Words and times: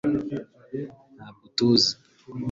ntabwo 1.15 1.41
utuzi 1.49 1.91